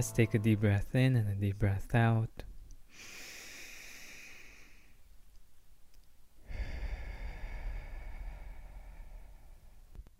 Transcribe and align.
Let's 0.00 0.12
take 0.12 0.32
a 0.32 0.38
deep 0.38 0.60
breath 0.60 0.94
in 0.94 1.14
and 1.14 1.28
a 1.28 1.34
deep 1.34 1.58
breath 1.58 1.94
out. 1.94 2.30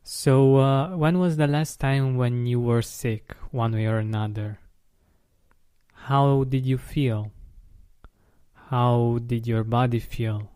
So, 0.03 0.57
uh, 0.57 0.97
when 0.99 1.19
was 1.19 1.39
the 1.39 1.47
last 1.47 1.81
time 1.81 2.19
when 2.19 2.45
you 2.45 2.61
were 2.61 2.83
sick, 2.83 3.35
one 3.53 3.73
way 3.73 3.87
or 3.87 3.97
another? 3.97 4.59
How 5.95 6.45
did 6.45 6.67
you 6.67 6.77
feel? 6.77 7.33
How 8.69 9.19
did 9.25 9.47
your 9.47 9.65
body 9.65 9.99
feel? 9.99 10.51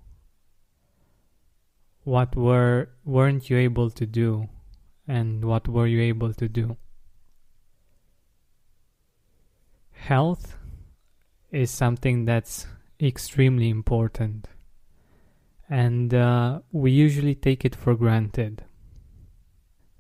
What 2.03 2.37
were 2.37 2.91
weren't 3.07 3.49
you 3.49 3.57
able 3.57 3.89
to 3.89 4.05
do, 4.05 4.51
and 5.09 5.47
what 5.47 5.67
were 5.67 5.87
you 5.87 6.03
able 6.03 6.35
to 6.35 6.47
do? 6.47 6.77
Health 10.05 10.59
is 11.51 11.71
something 11.71 12.27
that's 12.27 12.67
extremely 13.01 13.71
important, 13.71 14.49
and 15.71 16.13
uh, 16.13 16.61
we 16.73 16.91
usually 16.91 17.35
take 17.35 17.65
it 17.65 17.75
for 17.75 17.95
granted. 17.95 18.65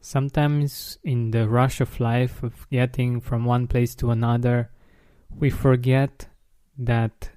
Sometimes, 0.02 0.98
in 1.04 1.30
the 1.30 1.48
rush 1.48 1.80
of 1.80 2.00
life, 2.00 2.42
of 2.42 2.68
getting 2.68 3.18
from 3.18 3.46
one 3.46 3.66
place 3.66 3.94
to 3.94 4.10
another, 4.10 4.70
we 5.30 5.48
forget 5.48 6.28
that 6.76 7.30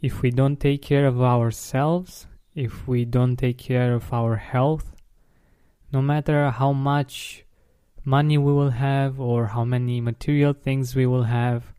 if 0.00 0.22
we 0.22 0.30
don't 0.30 0.58
take 0.58 0.80
care 0.80 1.06
of 1.06 1.20
ourselves, 1.20 2.26
if 2.54 2.88
we 2.88 3.04
don't 3.04 3.36
take 3.36 3.58
care 3.58 3.92
of 3.92 4.10
our 4.10 4.36
health, 4.36 4.96
no 5.92 6.00
matter 6.00 6.50
how 6.50 6.72
much 6.72 7.44
money 8.06 8.38
we 8.38 8.54
will 8.54 8.70
have 8.70 9.20
or 9.20 9.48
how 9.48 9.66
many 9.66 10.00
material 10.00 10.54
things 10.54 10.96
we 10.96 11.04
will 11.04 11.24
have, 11.24 11.75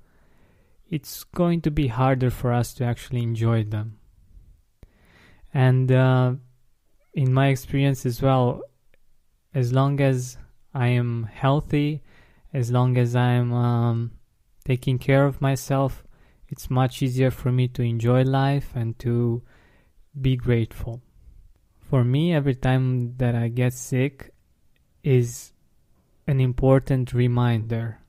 it's 0.89 1.23
going 1.23 1.61
to 1.61 1.71
be 1.71 1.87
harder 1.87 2.29
for 2.29 2.53
us 2.53 2.73
to 2.75 2.83
actually 2.83 3.23
enjoy 3.23 3.63
them. 3.63 3.97
And 5.53 5.91
uh, 5.91 6.33
in 7.13 7.33
my 7.33 7.47
experience 7.47 8.05
as 8.05 8.21
well, 8.21 8.61
as 9.53 9.73
long 9.73 9.99
as 9.99 10.37
I 10.73 10.87
am 10.89 11.29
healthy, 11.31 12.03
as 12.53 12.71
long 12.71 12.97
as 12.97 13.15
I'm 13.15 13.53
um, 13.53 14.11
taking 14.65 14.99
care 14.99 15.25
of 15.25 15.41
myself, 15.41 16.03
it's 16.49 16.69
much 16.69 17.01
easier 17.01 17.31
for 17.31 17.51
me 17.51 17.67
to 17.69 17.81
enjoy 17.81 18.23
life 18.23 18.71
and 18.75 18.97
to 18.99 19.41
be 20.19 20.35
grateful. 20.35 21.01
For 21.79 22.03
me, 22.03 22.33
every 22.33 22.55
time 22.55 23.17
that 23.17 23.35
I 23.35 23.47
get 23.47 23.73
sick 23.73 24.31
is 25.03 25.53
an 26.27 26.39
important 26.39 27.13
reminder 27.13 27.99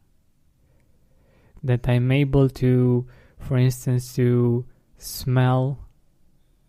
that 1.62 1.88
I'm 1.88 2.10
able 2.12 2.48
to, 2.48 3.06
for 3.38 3.56
instance, 3.56 4.14
to 4.16 4.64
smell 4.96 5.88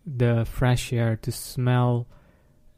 the 0.05 0.45
fresh 0.45 0.91
air, 0.93 1.15
to 1.17 1.31
smell 1.31 2.07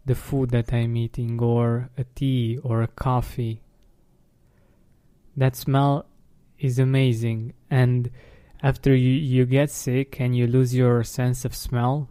the 0.06 0.16
food 0.16 0.50
that 0.52 0.74
I'm 0.74 0.96
eating, 0.98 1.40
or 1.40 1.90
a 1.98 2.04
tea 2.04 2.60
or 2.64 2.82
a 2.82 2.88
coffee. 2.88 3.62
That 5.38 5.56
smell 5.56 6.06
is 6.60 6.80
amazing, 6.80 7.54
and 7.70 8.10
after 8.64 8.96
you, 8.96 9.10
you 9.10 9.46
get 9.46 9.72
sick 9.72 10.20
and 10.20 10.36
you 10.36 10.48
lose 10.48 10.76
your 10.76 11.04
sense 11.04 11.46
of 11.46 11.56
smell 11.56 12.10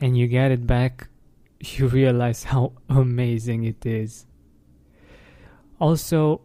and 0.00 0.18
you 0.18 0.26
get 0.26 0.50
it 0.50 0.66
back, 0.66 1.08
you 1.60 1.86
realize 1.86 2.44
how 2.44 2.72
amazing 2.88 3.64
it 3.64 3.86
is. 3.86 4.26
Also, 5.78 6.42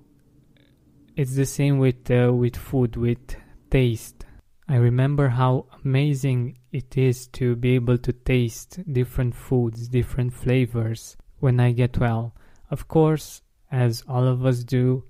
it's 1.17 1.35
the 1.35 1.47
same 1.47 1.79
with 1.79 2.09
uh, 2.11 2.31
with 2.31 2.55
food, 2.55 2.95
with 2.95 3.35
taste. 3.71 4.23
I 4.69 4.75
remember 4.75 5.29
how 5.29 5.65
amazing 5.83 6.59
it 6.71 6.95
is 6.95 7.27
to 7.39 7.55
be 7.55 7.73
able 7.73 7.97
to 7.97 8.13
taste 8.13 8.79
different 8.93 9.33
foods, 9.33 9.87
different 9.87 10.33
flavors 10.33 11.17
when 11.39 11.59
I 11.59 11.71
get 11.71 11.97
well. 11.97 12.35
Of 12.69 12.87
course, 12.87 13.41
as 13.71 14.03
all 14.07 14.27
of 14.27 14.45
us 14.45 14.63
do, 14.63 15.05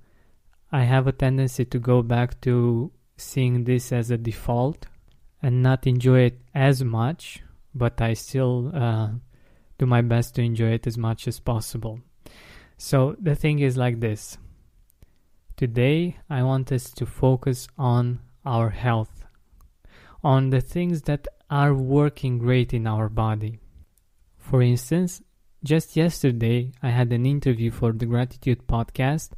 I 0.71 0.83
have 0.83 1.07
a 1.07 1.11
tendency 1.11 1.65
to 1.65 1.79
go 1.79 2.01
back 2.01 2.39
to 2.41 2.91
seeing 3.17 3.65
this 3.65 3.91
as 3.91 4.09
a 4.09 4.17
default 4.17 4.85
and 5.41 5.61
not 5.61 5.87
enjoy 5.87 6.21
it 6.21 6.39
as 6.55 6.83
much, 6.83 7.41
but 7.75 7.99
I 7.99 8.13
still 8.13 8.71
uh, 8.73 9.09
do 9.77 9.85
my 9.85 10.01
best 10.01 10.35
to 10.35 10.41
enjoy 10.41 10.71
it 10.71 10.87
as 10.87 10.97
much 10.97 11.27
as 11.27 11.39
possible. 11.39 11.99
So 12.77 13.15
the 13.19 13.35
thing 13.35 13.59
is 13.59 13.75
like 13.75 13.99
this. 13.99 14.37
Today, 15.57 16.17
I 16.29 16.43
want 16.43 16.71
us 16.71 16.91
to 16.91 17.07
focus 17.07 17.67
on 17.79 18.19
our 18.45 18.69
health 18.69 19.25
on 20.23 20.51
the 20.51 20.61
things 20.61 21.01
that 21.09 21.27
are 21.49 21.73
working 21.73 22.37
great 22.37 22.75
in 22.75 22.85
our 22.85 23.09
body. 23.09 23.57
For 24.37 24.61
instance, 24.61 25.23
just 25.63 25.97
yesterday 25.97 26.73
I 26.83 26.91
had 26.91 27.11
an 27.11 27.25
interview 27.25 27.71
for 27.71 27.91
the 27.91 28.05
Gratitude 28.05 28.67
podcast 28.67 29.31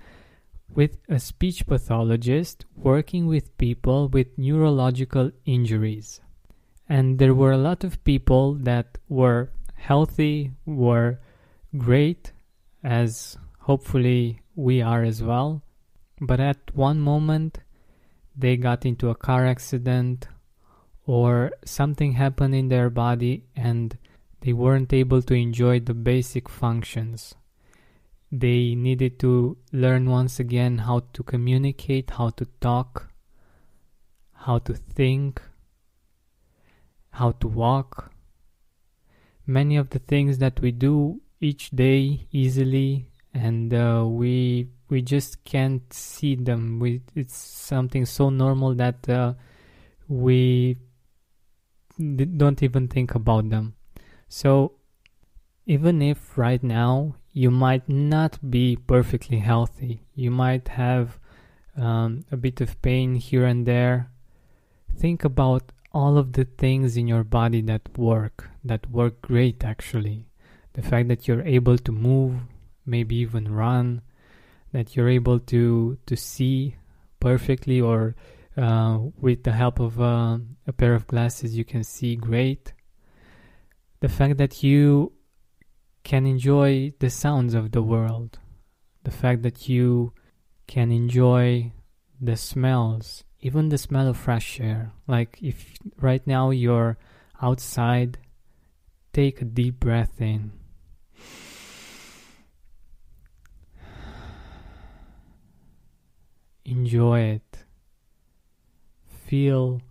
with 0.67 0.97
a 1.07 1.19
speech 1.19 1.65
pathologist 1.65 2.65
working 2.75 3.25
with 3.25 3.57
people 3.57 4.09
with 4.09 4.37
neurological 4.37 5.31
injuries. 5.45 6.19
And 6.89 7.17
there 7.17 7.33
were 7.33 7.53
a 7.53 7.57
lot 7.69 7.85
of 7.85 8.03
people 8.03 8.55
that 8.55 8.97
were 9.07 9.51
healthy, 9.75 10.51
were 10.65 11.21
great, 11.77 12.33
as 12.83 13.37
hopefully 13.59 14.41
we 14.57 14.81
are 14.81 15.05
as 15.05 15.23
well. 15.23 15.63
But 16.21 16.39
at 16.39 16.75
one 16.75 16.99
moment, 16.99 17.59
they 18.35 18.57
got 18.57 18.85
into 18.85 19.09
a 19.09 19.15
car 19.15 19.45
accident 19.45 20.27
or 21.05 21.51
something 21.65 22.13
happened 22.13 22.55
in 22.55 22.69
their 22.69 22.89
body 22.89 23.43
and 23.55 23.97
they 24.41 24.53
weren't 24.53 24.93
able 24.93 25.21
to 25.23 25.33
enjoy 25.33 25.79
the 25.79 25.93
basic 25.93 26.47
functions. 26.47 27.35
They 28.31 28.75
needed 28.75 29.19
to 29.19 29.57
learn 29.71 30.09
once 30.09 30.39
again 30.39 30.79
how 30.79 31.01
to 31.13 31.23
communicate, 31.23 32.11
how 32.11 32.29
to 32.31 32.45
talk, 32.61 33.11
how 34.33 34.59
to 34.59 34.73
think, 34.73 35.41
how 37.11 37.31
to 37.31 37.47
walk. 37.47 38.11
Many 39.45 39.77
of 39.77 39.89
the 39.89 39.99
things 39.99 40.37
that 40.37 40.61
we 40.61 40.71
do 40.71 41.21
each 41.41 41.71
day 41.71 42.27
easily 42.31 43.07
and 43.33 43.73
uh, 43.73 44.05
we 44.07 44.69
we 44.89 45.01
just 45.01 45.43
can't 45.43 45.93
see 45.93 46.35
them. 46.35 46.79
We, 46.79 47.01
it's 47.15 47.37
something 47.37 48.05
so 48.05 48.29
normal 48.29 48.73
that 48.75 49.07
uh, 49.07 49.33
we 50.07 50.77
don't 51.99 52.63
even 52.63 52.87
think 52.87 53.15
about 53.15 53.49
them. 53.49 53.75
So, 54.27 54.73
even 55.65 56.01
if 56.01 56.37
right 56.37 56.63
now 56.63 57.15
you 57.31 57.51
might 57.51 57.87
not 57.87 58.39
be 58.49 58.75
perfectly 58.75 59.39
healthy, 59.39 60.01
you 60.15 60.31
might 60.31 60.69
have 60.69 61.19
um, 61.77 62.25
a 62.31 62.37
bit 62.37 62.61
of 62.61 62.81
pain 62.81 63.15
here 63.15 63.45
and 63.45 63.65
there, 63.65 64.11
think 64.97 65.23
about 65.23 65.71
all 65.91 66.17
of 66.17 66.33
the 66.33 66.45
things 66.45 66.97
in 66.97 67.07
your 67.07 67.23
body 67.23 67.61
that 67.61 67.97
work, 67.97 68.49
that 68.63 68.89
work 68.89 69.21
great 69.21 69.63
actually. 69.63 70.25
The 70.73 70.81
fact 70.81 71.07
that 71.07 71.27
you're 71.27 71.43
able 71.43 71.77
to 71.77 71.91
move, 71.91 72.41
maybe 72.85 73.15
even 73.17 73.53
run, 73.53 74.01
that 74.71 74.95
you're 74.95 75.09
able 75.09 75.39
to 75.39 75.97
to 76.05 76.15
see 76.15 76.75
perfectly 77.19 77.81
or 77.81 78.15
uh, 78.57 78.99
with 79.19 79.43
the 79.43 79.51
help 79.51 79.79
of 79.79 80.01
uh, 80.01 80.37
a 80.67 80.73
pair 80.73 80.93
of 80.93 81.07
glasses, 81.07 81.57
you 81.57 81.63
can 81.63 81.83
see 81.83 82.15
great. 82.15 82.73
The 84.01 84.09
fact 84.09 84.37
that 84.37 84.63
you 84.63 85.13
can 86.03 86.25
enjoy 86.25 86.93
the 86.99 87.09
sounds 87.09 87.53
of 87.53 87.71
the 87.71 87.81
world, 87.81 88.39
the 89.03 89.11
fact 89.11 89.43
that 89.43 89.69
you 89.69 90.13
can 90.67 90.91
enjoy 90.91 91.71
the 92.19 92.35
smells, 92.35 93.23
even 93.41 93.69
the 93.69 93.77
smell 93.77 94.07
of 94.07 94.17
fresh 94.17 94.59
air. 94.59 94.91
Like 95.07 95.37
if 95.41 95.73
right 95.97 96.25
now 96.25 96.49
you're 96.51 96.97
outside, 97.41 98.17
take 99.13 99.41
a 99.41 99.45
deep 99.45 99.79
breath 99.79 100.21
in. 100.21 100.51
Enjoy 106.69 107.21
it 107.21 107.65
feel 109.29 109.81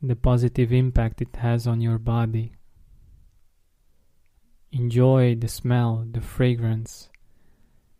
the 0.00 0.16
positive 0.16 0.72
impact 0.72 1.20
it 1.20 1.36
has 1.36 1.66
on 1.66 1.82
your 1.82 1.98
body. 1.98 2.52
Enjoy 4.72 5.34
the 5.34 5.48
smell, 5.48 6.06
the 6.10 6.22
fragrance. 6.22 7.10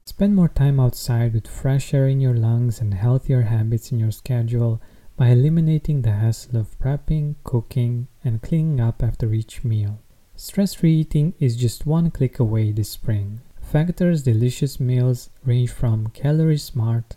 Spend 0.06 0.34
more 0.34 0.48
time 0.48 0.80
outside 0.80 1.34
with 1.34 1.46
fresh 1.46 1.92
air 1.92 2.08
in 2.08 2.18
your 2.18 2.34
lungs 2.34 2.80
and 2.80 2.94
healthier 2.94 3.42
habits 3.42 3.92
in 3.92 3.98
your 3.98 4.10
schedule 4.10 4.80
by 5.18 5.28
eliminating 5.28 6.00
the 6.00 6.12
hassle 6.12 6.56
of 6.56 6.78
prepping, 6.78 7.34
cooking, 7.44 8.08
and 8.24 8.40
cleaning 8.40 8.80
up 8.80 9.02
after 9.02 9.34
each 9.34 9.64
meal. 9.64 10.00
Stress 10.34 10.72
free 10.72 10.94
eating 10.94 11.34
is 11.38 11.56
just 11.56 11.84
one 11.84 12.10
click 12.10 12.38
away 12.38 12.72
this 12.72 12.88
spring. 12.88 13.42
Factor's 13.60 14.22
delicious 14.22 14.80
meals 14.80 15.28
range 15.44 15.70
from 15.70 16.08
calorie 16.08 16.56
smart, 16.56 17.16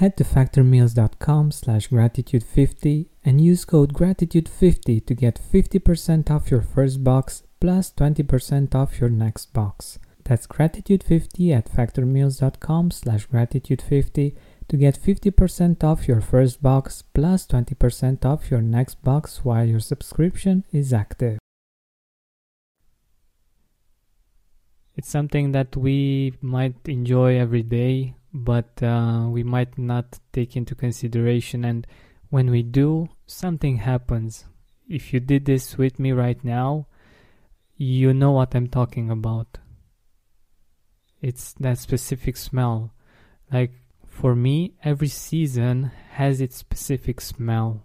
Head 0.00 0.16
to 0.16 0.24
factormeals.com 0.24 1.50
slash 1.50 1.90
gratitude50 1.90 3.08
and 3.22 3.38
use 3.38 3.66
code 3.66 3.92
gratitude50 3.92 5.04
to 5.04 5.14
get 5.14 5.38
50% 5.38 6.30
off 6.30 6.50
your 6.50 6.62
first 6.62 7.04
box 7.04 7.42
plus 7.60 7.92
20% 7.92 8.74
off 8.74 8.98
your 8.98 9.10
next 9.10 9.52
box. 9.52 9.98
That's 10.24 10.46
gratitude50 10.46 11.54
at 11.54 11.70
factormeals.com 11.70 12.92
slash 12.92 13.28
gratitude50 13.28 14.36
to 14.68 14.76
get 14.78 14.98
50% 14.98 15.84
off 15.84 16.08
your 16.08 16.22
first 16.22 16.62
box 16.62 17.02
plus 17.12 17.46
20% 17.46 18.24
off 18.24 18.50
your 18.50 18.62
next 18.62 19.04
box 19.04 19.44
while 19.44 19.66
your 19.66 19.80
subscription 19.80 20.64
is 20.72 20.94
active. 20.94 21.38
It's 24.96 25.10
something 25.10 25.52
that 25.52 25.76
we 25.76 26.32
might 26.40 26.76
enjoy 26.86 27.38
every 27.38 27.62
day, 27.62 28.14
but 28.32 28.82
uh, 28.82 29.26
we 29.28 29.42
might 29.42 29.76
not 29.78 30.18
take 30.32 30.56
into 30.56 30.74
consideration. 30.74 31.64
And 31.64 31.86
when 32.28 32.50
we 32.50 32.62
do, 32.62 33.08
something 33.26 33.78
happens. 33.78 34.46
If 34.88 35.12
you 35.12 35.20
did 35.20 35.44
this 35.44 35.76
with 35.76 35.98
me 35.98 36.12
right 36.12 36.42
now, 36.44 36.86
you 37.76 38.12
know 38.12 38.32
what 38.32 38.54
I'm 38.54 38.68
talking 38.68 39.10
about. 39.10 39.58
It's 41.20 41.52
that 41.54 41.78
specific 41.78 42.36
smell. 42.36 42.92
Like 43.52 43.72
for 44.06 44.34
me, 44.34 44.74
every 44.84 45.08
season 45.08 45.90
has 46.12 46.40
its 46.40 46.56
specific 46.56 47.20
smell. 47.20 47.82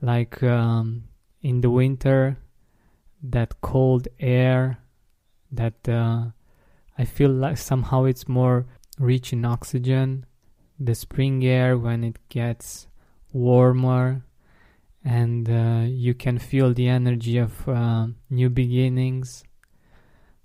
Like 0.00 0.42
um, 0.42 1.04
in 1.40 1.60
the 1.60 1.70
winter, 1.70 2.38
that 3.22 3.60
cold 3.60 4.08
air, 4.18 4.78
that 5.50 5.88
uh, 5.88 6.26
I 6.98 7.04
feel 7.04 7.30
like 7.30 7.56
somehow 7.58 8.04
it's 8.04 8.28
more 8.28 8.66
rich 9.02 9.32
in 9.32 9.44
oxygen. 9.44 10.24
The 10.78 10.94
spring 10.94 11.44
air 11.44 11.76
when 11.76 12.04
it 12.04 12.18
gets 12.28 12.86
warmer 13.32 14.24
and 15.04 15.48
uh, 15.50 15.84
you 15.86 16.14
can 16.14 16.38
feel 16.38 16.72
the 16.72 16.88
energy 16.88 17.36
of 17.38 17.68
uh, 17.68 18.06
new 18.30 18.48
beginnings. 18.48 19.42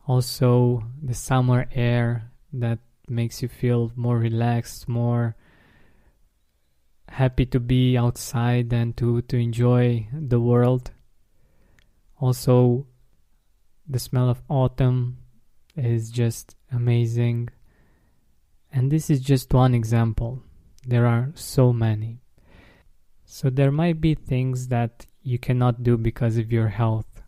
Also, 0.08 0.84
the 1.02 1.14
summer 1.14 1.68
air 1.74 2.32
that 2.54 2.80
makes 3.08 3.42
you 3.42 3.48
feel 3.48 3.92
more 3.96 4.18
relaxed, 4.18 4.88
more 4.88 5.36
happy 7.10 7.46
to 7.46 7.60
be 7.60 7.98
outside 7.98 8.74
and 8.74 8.98
to, 8.98 9.22
to 9.24 9.38
enjoy 9.38 10.08
the 10.12 10.40
world. 10.40 10.92
Also, 12.20 12.88
the 13.88 14.00
smell 14.00 14.30
of 14.30 14.42
autumn 14.50 15.18
is 15.76 16.10
just 16.10 16.56
amazing. 16.72 17.50
And 18.72 18.92
this 18.92 19.10
is 19.10 19.20
just 19.22 19.54
one 19.54 19.74
example. 19.74 20.44
There 20.86 21.06
are 21.06 21.32
so 21.36 21.74
many. 21.74 22.22
So 23.26 23.50
there 23.50 23.72
might 23.72 24.00
be 24.00 24.16
things 24.16 24.70
that 24.70 25.06
you 25.22 25.38
cannot 25.38 25.84
do 25.84 25.98
because 25.98 26.38
of 26.38 26.52
your 26.52 26.70
health. 26.70 27.22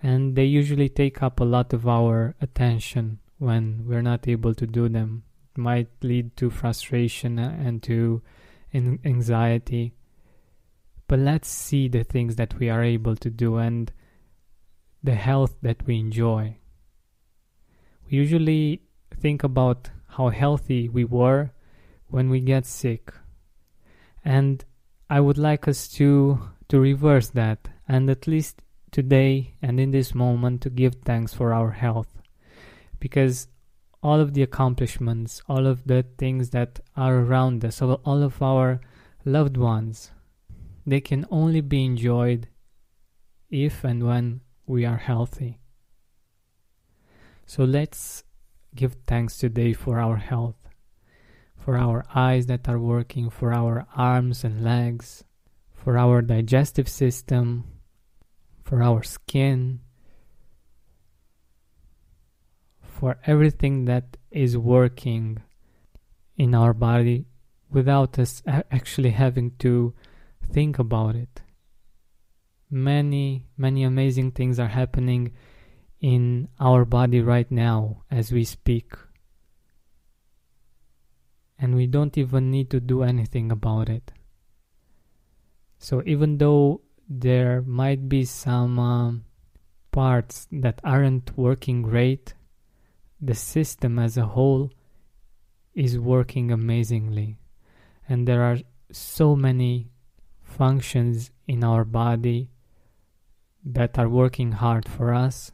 And 0.00 0.36
they 0.36 0.44
usually 0.44 0.88
take 0.88 1.22
up 1.22 1.40
a 1.40 1.44
lot 1.44 1.72
of 1.72 1.88
our 1.88 2.36
attention 2.40 3.18
when 3.38 3.84
we're 3.86 4.02
not 4.02 4.28
able 4.28 4.54
to 4.54 4.66
do 4.66 4.88
them. 4.88 5.24
It 5.50 5.58
might 5.58 5.88
lead 6.02 6.36
to 6.36 6.50
frustration 6.50 7.38
and 7.38 7.82
to 7.84 8.22
anxiety. 8.72 9.94
But 11.08 11.18
let's 11.18 11.48
see 11.48 11.88
the 11.88 12.04
things 12.04 12.36
that 12.36 12.58
we 12.58 12.68
are 12.68 12.84
able 12.84 13.16
to 13.16 13.30
do 13.30 13.56
and 13.56 13.90
the 15.02 15.14
health 15.14 15.56
that 15.62 15.86
we 15.86 15.98
enjoy. 15.98 16.58
We 18.08 18.18
usually 18.18 18.82
think 19.14 19.42
about 19.42 19.90
how 20.08 20.28
healthy 20.28 20.88
we 20.88 21.04
were 21.04 21.50
when 22.08 22.30
we 22.30 22.40
get 22.40 22.66
sick 22.66 23.12
and 24.24 24.64
I 25.10 25.20
would 25.20 25.38
like 25.38 25.66
us 25.68 25.88
to 25.96 26.40
to 26.68 26.78
reverse 26.78 27.28
that 27.30 27.68
and 27.88 28.10
at 28.10 28.26
least 28.26 28.62
today 28.90 29.54
and 29.62 29.80
in 29.80 29.90
this 29.90 30.14
moment 30.14 30.60
to 30.62 30.70
give 30.70 30.96
thanks 31.04 31.32
for 31.32 31.52
our 31.52 31.70
health 31.70 32.20
because 33.00 33.48
all 34.02 34.20
of 34.20 34.34
the 34.34 34.42
accomplishments, 34.42 35.42
all 35.48 35.66
of 35.66 35.84
the 35.86 36.04
things 36.18 36.50
that 36.50 36.80
are 36.96 37.16
around 37.18 37.64
us, 37.64 37.82
all 37.82 38.22
of 38.22 38.40
our 38.40 38.80
loved 39.24 39.56
ones, 39.56 40.12
they 40.86 41.00
can 41.00 41.26
only 41.30 41.60
be 41.60 41.84
enjoyed 41.84 42.48
if 43.50 43.84
and 43.84 44.04
when 44.04 44.40
we 44.66 44.84
are 44.84 44.96
healthy. 44.96 45.58
So 47.46 47.64
let's 47.64 48.22
give 48.74 48.96
thanks 49.06 49.38
today 49.38 49.72
for 49.72 49.98
our 49.98 50.16
health 50.16 50.58
for 51.68 51.76
our 51.76 52.02
eyes 52.14 52.46
that 52.46 52.66
are 52.66 52.78
working, 52.78 53.28
for 53.28 53.52
our 53.52 53.86
arms 53.94 54.42
and 54.42 54.64
legs, 54.64 55.22
for 55.74 55.98
our 55.98 56.22
digestive 56.22 56.88
system, 56.88 57.62
for 58.62 58.82
our 58.82 59.02
skin, 59.02 59.80
for 62.80 63.18
everything 63.26 63.84
that 63.84 64.16
is 64.30 64.56
working 64.56 65.42
in 66.38 66.54
our 66.54 66.72
body 66.72 67.26
without 67.70 68.18
us 68.18 68.42
actually 68.46 69.10
having 69.10 69.50
to 69.58 69.92
think 70.50 70.78
about 70.78 71.14
it. 71.14 71.42
Many, 72.70 73.44
many 73.58 73.84
amazing 73.84 74.30
things 74.30 74.58
are 74.58 74.68
happening 74.68 75.32
in 76.00 76.48
our 76.60 76.84
body 76.84 77.20
right 77.20 77.50
now 77.50 78.02
as 78.10 78.30
we 78.30 78.44
speak 78.44 78.94
and 81.58 81.74
we 81.74 81.86
don't 81.86 82.16
even 82.16 82.50
need 82.50 82.70
to 82.70 82.80
do 82.80 83.02
anything 83.02 83.50
about 83.50 83.88
it. 83.88 84.12
So 85.78 86.02
even 86.06 86.38
though 86.38 86.82
there 87.08 87.62
might 87.62 88.08
be 88.08 88.24
some 88.24 88.78
um, 88.78 89.24
parts 89.90 90.46
that 90.52 90.80
aren't 90.84 91.36
working 91.36 91.82
great, 91.82 92.34
the 93.20 93.34
system 93.34 93.98
as 93.98 94.16
a 94.16 94.26
whole 94.26 94.70
is 95.74 95.98
working 95.98 96.52
amazingly. 96.52 97.38
And 98.08 98.26
there 98.26 98.42
are 98.42 98.58
so 98.92 99.34
many 99.34 99.90
functions 100.42 101.30
in 101.46 101.64
our 101.64 101.84
body 101.84 102.50
that 103.64 103.98
are 103.98 104.08
working 104.08 104.52
hard 104.52 104.88
for 104.88 105.12
us 105.12 105.50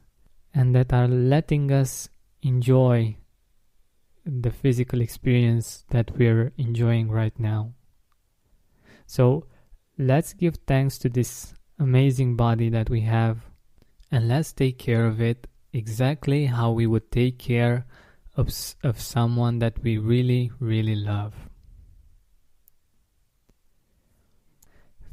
and 0.55 0.75
that 0.75 0.93
are 0.93 1.09
letting 1.09 1.73
us 1.73 2.09
enjoy 2.43 3.17
the 4.25 4.51
physical 4.51 5.01
experience 5.01 5.85
that 5.91 6.17
we're 6.17 6.53
enjoying 6.57 7.11
right 7.11 7.39
now. 7.39 7.73
So 9.07 9.47
let's 9.99 10.33
give 10.33 10.57
thanks 10.67 10.97
to 10.99 11.09
this 11.09 11.55
amazing 11.79 12.37
body 12.37 12.69
that 12.71 12.89
we 12.89 13.01
have 13.03 13.39
and 14.11 14.29
let's 14.29 14.53
take 14.53 14.79
care 14.79 15.07
of 15.07 15.21
it 15.21 15.47
exactly 15.73 16.47
how 16.47 16.71
we 16.71 16.87
would 16.87 17.11
take 17.11 17.39
care 17.39 17.85
of, 18.37 18.49
of 18.83 19.01
someone 19.01 19.59
that 19.59 19.83
we 19.83 19.99
really, 19.99 20.53
really 20.61 20.95
love. 20.95 21.35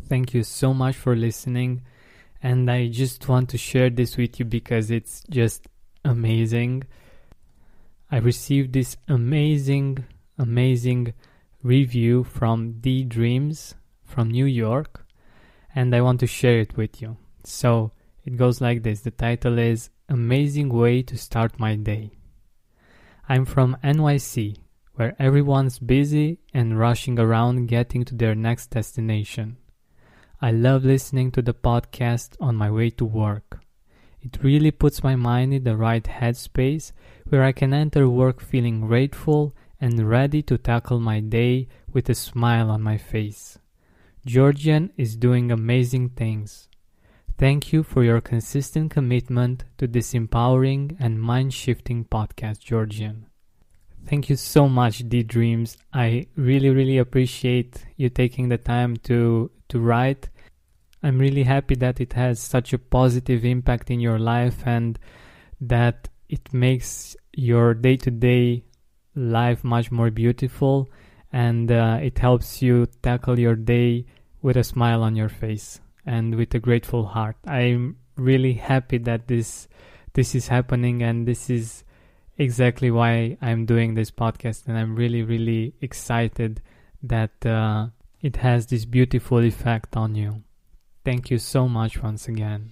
Thank 0.08 0.34
you 0.34 0.44
so 0.44 0.74
much 0.74 0.96
for 0.96 1.16
listening, 1.16 1.84
and 2.44 2.70
I 2.70 2.88
just 2.88 3.28
want 3.28 3.50
to 3.50 3.58
share 3.58 3.90
this 3.90 4.18
with 4.18 4.40
you 4.40 4.46
because 4.46 4.90
it's 4.90 5.24
just 5.30 5.68
amazing. 6.04 6.84
I 8.10 8.18
received 8.18 8.74
this 8.74 8.98
amazing, 9.08 10.06
amazing 10.38 11.14
review 11.64 12.24
from 12.24 12.80
D 12.80 13.04
Dreams 13.04 13.76
from 14.04 14.30
New 14.30 14.46
York, 14.46 15.06
and 15.74 15.96
I 15.96 16.02
want 16.02 16.20
to 16.22 16.28
share 16.28 16.60
it 16.60 16.76
with 16.76 17.02
you. 17.02 17.18
So 17.44 17.92
it 18.26 18.38
goes 18.38 18.60
like 18.60 18.84
this 18.84 19.02
the 19.02 19.12
title 19.12 19.58
is 19.58 19.90
Amazing 20.10 20.70
Way 20.70 21.04
to 21.04 21.18
Start 21.18 21.60
My 21.60 21.76
Day. 21.76 22.12
I'm 23.30 23.46
from 23.46 23.78
NYC, 23.84 24.58
where 24.96 25.16
everyone's 25.18 25.80
busy 25.80 26.40
and 26.54 26.78
rushing 26.78 27.18
around 27.18 27.68
getting 27.68 28.04
to 28.06 28.16
their 28.16 28.36
next 28.36 28.72
destination. 28.72 29.58
I 30.44 30.50
love 30.50 30.84
listening 30.84 31.30
to 31.34 31.44
the 31.44 31.54
podcast 31.54 32.36
on 32.40 32.56
my 32.56 32.72
way 32.72 32.90
to 32.92 33.06
work. 33.06 33.60
It 34.22 34.40
really 34.42 34.72
puts 34.72 35.04
my 35.04 35.16
mind 35.16 35.54
in 35.54 35.64
the 35.66 35.78
right 35.78 36.04
headspace 36.04 36.94
where 37.30 37.44
I 37.44 37.52
can 37.52 37.76
enter 37.76 38.10
work 38.10 38.42
feeling 38.42 38.82
grateful 38.82 39.56
and 39.80 40.10
ready 40.10 40.42
to 40.44 40.58
tackle 40.58 41.00
my 41.00 41.20
day 41.20 41.68
with 41.94 42.10
a 42.10 42.16
smile 42.16 42.72
on 42.72 42.82
my 42.82 42.98
face. 42.98 43.60
Georgian 44.26 44.92
is 44.98 45.16
doing 45.16 45.52
amazing 45.52 46.10
things. 46.10 46.68
Thank 47.38 47.72
you 47.72 47.84
for 47.84 48.04
your 48.04 48.20
consistent 48.20 48.90
commitment 48.90 49.66
to 49.78 49.86
this 49.86 50.16
empowering 50.16 50.98
and 51.00 51.22
mind 51.22 51.54
shifting 51.54 52.04
podcast, 52.04 52.62
Georgian. 52.62 53.28
Thank 54.08 54.30
you 54.30 54.36
so 54.36 54.68
much, 54.68 55.08
D 55.08 55.22
Dreams. 55.22 55.78
I 55.94 56.26
really, 56.36 56.70
really 56.72 56.98
appreciate 56.98 57.86
you 57.96 58.10
taking 58.10 58.50
the 58.50 58.58
time 58.58 58.98
to 59.04 59.52
to 59.72 59.80
write. 59.80 60.30
I'm 61.04 61.18
really 61.18 61.44
happy 61.44 61.76
that 61.76 62.00
it 62.00 62.14
has 62.14 62.40
such 62.40 62.74
a 62.74 62.78
positive 62.78 63.44
impact 63.44 63.90
in 63.90 64.00
your 64.00 64.20
life 64.20 64.64
and 64.66 65.00
that 65.60 66.08
it 66.30 66.54
makes 66.54 67.16
your 67.34 67.74
day 67.74 67.98
to 67.98 68.12
day 68.12 68.64
life 69.16 69.64
much 69.64 69.92
more 69.92 70.12
beautiful 70.12 70.90
and 71.34 71.72
uh, 71.72 72.00
it 72.02 72.20
helps 72.20 72.62
you 72.62 72.88
tackle 73.02 73.40
your 73.40 73.56
day 73.56 74.06
with 74.42 74.58
a 74.58 74.64
smile 74.64 75.04
on 75.04 75.16
your 75.16 75.30
face 75.30 75.80
and 76.06 76.36
with 76.36 76.54
a 76.54 76.60
grateful 76.60 77.06
heart. 77.06 77.36
I'm 77.46 77.98
really 78.16 78.54
happy 78.54 78.98
that 79.00 79.28
this 79.28 79.68
this 80.14 80.36
is 80.36 80.50
happening 80.50 81.02
and 81.04 81.28
this 81.28 81.50
is 81.50 81.84
exactly 82.38 82.92
why 82.92 83.38
I'm 83.42 83.66
doing 83.66 83.94
this 83.94 84.12
podcast 84.12 84.68
and 84.68 84.78
I'm 84.78 84.96
really 84.96 85.24
really 85.24 85.74
excited 85.82 86.62
that 87.04 87.46
uh, 87.46 87.88
it 88.22 88.38
has 88.38 88.68
this 88.68 88.86
beautiful 88.86 89.40
effect 89.40 89.98
on 89.98 90.16
you. 90.16 90.44
Thank 91.04 91.32
you 91.32 91.40
so 91.40 91.68
much 91.68 92.02
once 92.02 92.28
again. 92.28 92.72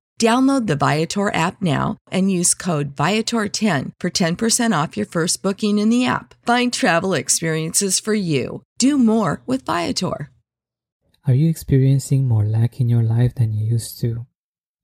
Download 0.21 0.67
the 0.67 0.75
Viator 0.75 1.33
app 1.33 1.63
now 1.63 1.97
and 2.11 2.31
use 2.31 2.53
code 2.53 2.95
Viator10 2.95 3.93
for 3.99 4.11
10% 4.11 4.83
off 4.83 4.95
your 4.95 5.07
first 5.07 5.41
booking 5.41 5.79
in 5.79 5.89
the 5.89 6.05
app. 6.05 6.35
Find 6.45 6.71
travel 6.71 7.15
experiences 7.15 7.99
for 7.99 8.13
you. 8.13 8.61
Do 8.77 8.99
more 8.99 9.41
with 9.47 9.65
Viator. 9.65 10.29
Are 11.25 11.33
you 11.33 11.49
experiencing 11.49 12.27
more 12.27 12.45
lack 12.45 12.79
in 12.79 12.87
your 12.87 13.01
life 13.01 13.33
than 13.33 13.51
you 13.51 13.65
used 13.65 13.99
to? 14.01 14.27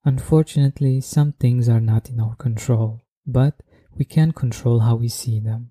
Unfortunately, 0.03 1.01
some 1.01 1.33
things 1.33 1.69
are 1.69 1.81
not 1.81 2.09
in 2.09 2.19
our 2.19 2.35
control, 2.37 3.03
but 3.27 3.61
we 3.95 4.05
can 4.05 4.31
control 4.31 4.79
how 4.79 4.95
we 4.95 5.07
see 5.07 5.39
them. 5.39 5.69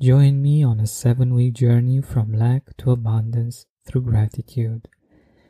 Join 0.00 0.42
me 0.42 0.64
on 0.64 0.80
a 0.80 0.88
seven 0.88 1.32
week 1.32 1.54
journey 1.54 2.00
from 2.00 2.32
lack 2.32 2.76
to 2.78 2.90
abundance 2.90 3.66
through 3.86 4.02
gratitude. 4.02 4.88